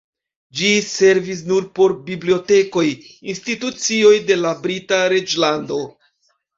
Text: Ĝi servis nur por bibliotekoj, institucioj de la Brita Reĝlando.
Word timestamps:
Ĝi 0.61 0.69
servis 0.91 1.43
nur 1.49 1.67
por 1.81 1.93
bibliotekoj, 2.09 2.87
institucioj 3.37 4.19
de 4.33 4.43
la 4.43 4.59
Brita 4.67 5.05
Reĝlando. 5.19 5.85